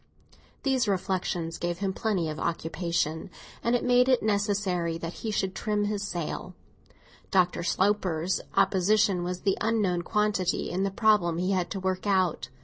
These 0.63 0.87
reflexions 0.87 1.59
gave 1.59 1.77
him 1.77 1.93
plenty 1.93 2.27
of 2.27 2.39
occupation, 2.39 3.29
and 3.63 3.79
made 3.83 4.09
it 4.09 4.23
necessary 4.23 4.97
that 4.97 5.13
he 5.21 5.29
should 5.29 5.53
trim 5.53 5.83
his 5.83 6.01
sail. 6.01 6.55
Dr. 7.29 7.61
Sloper's 7.61 8.41
opposition 8.57 9.23
was 9.23 9.41
the 9.41 9.59
unknown 9.61 10.01
quantity 10.01 10.71
in 10.71 10.81
the 10.81 10.89
problem 10.89 11.37
he 11.37 11.51
had 11.51 11.69
to 11.69 11.79
work 11.79 12.07
out. 12.07 12.49